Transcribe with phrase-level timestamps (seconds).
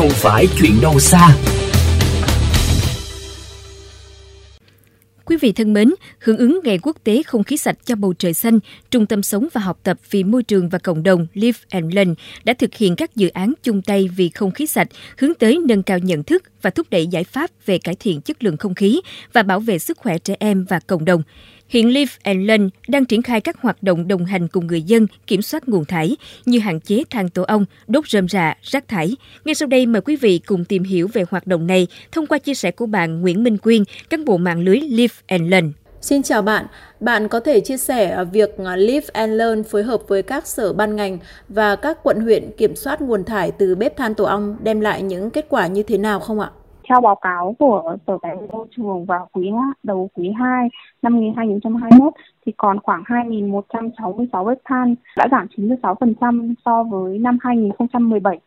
[0.00, 1.36] không phải chuyện đâu xa.
[5.24, 8.34] Quý vị thân mến, hưởng ứng Ngày Quốc tế Không khí sạch cho bầu trời
[8.34, 8.58] xanh,
[8.90, 12.14] Trung tâm Sống và Học tập vì môi trường và cộng đồng Live and Learn
[12.44, 14.88] đã thực hiện các dự án chung tay vì không khí sạch,
[15.18, 18.44] hướng tới nâng cao nhận thức và thúc đẩy giải pháp về cải thiện chất
[18.44, 19.00] lượng không khí
[19.32, 21.22] và bảo vệ sức khỏe trẻ em và cộng đồng.
[21.70, 25.06] Hiện Live and Learn đang triển khai các hoạt động đồng hành cùng người dân
[25.26, 29.16] kiểm soát nguồn thải như hạn chế than tổ ong, đốt rơm rạ, rác thải.
[29.44, 32.38] Ngay sau đây mời quý vị cùng tìm hiểu về hoạt động này thông qua
[32.38, 35.72] chia sẻ của bạn Nguyễn Minh Quyên, cán bộ mạng lưới Live and Learn.
[36.00, 36.66] Xin chào bạn,
[37.00, 40.96] bạn có thể chia sẻ việc Live and Learn phối hợp với các sở ban
[40.96, 44.80] ngành và các quận huyện kiểm soát nguồn thải từ bếp than tổ ong đem
[44.80, 46.50] lại những kết quả như thế nào không ạ?
[46.90, 49.50] Theo báo cáo của Sở Tài nguyên Môi trường vào quý
[49.82, 50.68] đầu quý 2
[51.02, 52.12] năm 2021
[52.46, 58.38] thì còn khoảng 2.166 bếp than đã giảm 96% so với năm 2017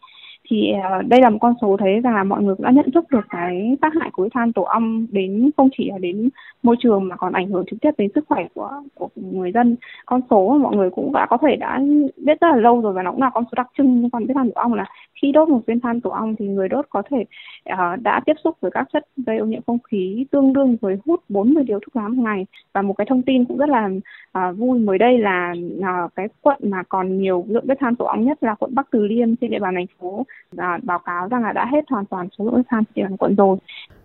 [0.50, 2.92] thì ờ, đây là một con số thấy rằng là mọi người cũng đã nhận
[2.92, 6.30] thức được cái tác hại của than tổ ong đến không chỉ là đến
[6.64, 9.76] môi trường mà còn ảnh hưởng trực tiếp đến sức khỏe của của người dân.
[10.06, 11.80] Con số mà mọi người cũng đã có thể đã
[12.18, 14.28] biết rất là lâu rồi và nó cũng là con số đặc trưng liên quan
[14.28, 14.86] đến than tổ ong là
[15.24, 17.26] khi đốt một viên than tổ ong thì người đốt có thể
[17.74, 20.98] uh, đã tiếp xúc với các chất gây ô nhiễm không khí tương đương với
[21.06, 23.90] hút 40 điếu thuốc lá một ngày và một cái thông tin cũng rất là
[24.38, 28.06] uh, vui mới đây là uh, cái quận mà còn nhiều lượng bếp than tổ
[28.06, 31.28] ong nhất là quận Bắc Từ Liêm trên địa bàn thành phố và báo cáo
[31.28, 33.58] rằng là đã hết hoàn toàn số lượng bếp than trên địa bàn quận rồi.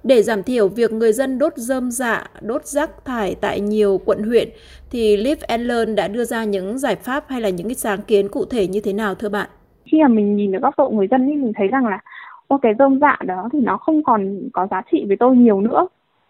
[0.05, 4.23] Để giảm thiểu việc người dân đốt rơm dạ, đốt rác thải tại nhiều quận
[4.23, 4.49] huyện
[4.91, 8.03] thì Live and Learn đã đưa ra những giải pháp hay là những cái sáng
[8.03, 9.49] kiến cụ thể như thế nào thưa bạn?
[9.91, 11.99] Khi mà mình nhìn ở góc độ người dân thì mình thấy rằng là
[12.47, 15.61] ô cái rơm dạ đó thì nó không còn có giá trị với tôi nhiều
[15.61, 15.87] nữa.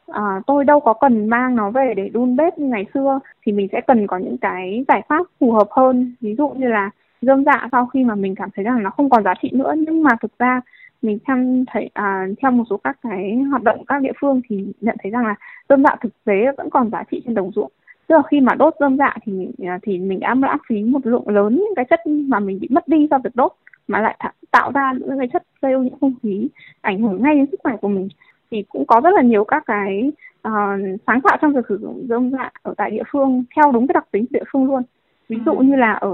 [0.07, 3.53] À, tôi đâu có cần mang nó về để đun bếp như ngày xưa thì
[3.53, 6.15] mình sẽ cần có những cái giải pháp phù hợp hơn.
[6.21, 6.91] Ví dụ như là
[7.23, 9.75] dơm dạ sau khi mà mình cảm thấy rằng nó không còn giá trị nữa
[9.79, 10.61] nhưng mà thực ra
[11.03, 14.67] mình xem thấy à, theo một số các cái hoạt động các địa phương thì
[14.81, 15.35] nhận thấy rằng là
[15.69, 17.73] dơm dạ thực tế vẫn còn giá trị trên đồng ruộng
[18.09, 21.07] tức là khi mà đốt dơm dạ thì à, thì mình đã lãng phí một
[21.07, 23.53] lượng lớn những cái chất mà mình bị mất đi do việc đốt
[23.89, 24.19] mà lại
[24.51, 26.49] tạo ra những cái chất gây ô nhiễm không khí
[26.81, 28.09] ảnh hưởng ngay đến sức khỏe của mình.
[28.51, 30.13] Thì cũng có rất là nhiều các cái
[30.49, 33.87] uh, sáng tạo trong việc sử dụng dơm dạ ở tại địa phương theo đúng
[33.87, 34.83] cái đặc tính địa phương luôn
[35.29, 36.11] ví dụ như là ở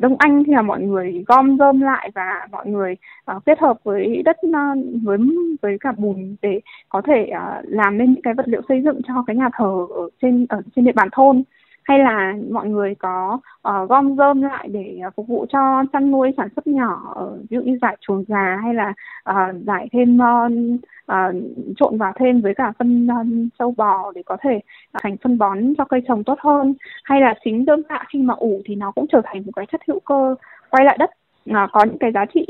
[0.00, 2.96] Đông Anh thì là mọi người gom rơm lại và mọi người
[3.36, 5.18] uh, kết hợp với đất uh, với
[5.62, 9.00] với cả bùn để có thể uh, làm nên những cái vật liệu xây dựng
[9.08, 11.42] cho cái nhà thờ ở trên ở trên địa bàn thôn.
[11.82, 16.10] Hay là mọi người có uh, gom rơm lại để uh, phục vụ cho chăn
[16.10, 17.14] nuôi sản xuất nhỏ
[17.50, 18.92] ví dụ như giải chuồng gà hay là
[19.30, 21.32] uh, giải thêm uh, à,
[21.76, 24.60] trộn vào thêm với cả phân à, um, sâu bò để có thể
[25.02, 26.74] thành phân bón cho cây trồng tốt hơn.
[27.04, 29.66] Hay là chính rơm dạ khi mà ủ thì nó cũng trở thành một cái
[29.72, 30.34] chất hữu cơ
[30.70, 31.10] quay lại đất.
[31.52, 32.46] À, có những cái giá trị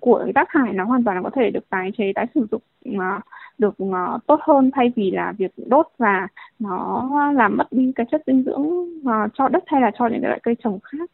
[0.00, 2.62] của rác thải nó hoàn toàn là có thể được tái chế tái sử dụng
[2.98, 3.20] à,
[3.58, 8.06] được à, tốt hơn thay vì là việc đốt và nó làm mất đi cái
[8.10, 11.10] chất dinh dưỡng à, cho đất hay là cho những loại cây trồng khác.